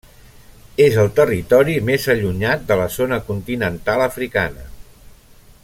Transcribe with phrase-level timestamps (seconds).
[0.85, 4.67] És el territori més allunyat de la zona continental africana.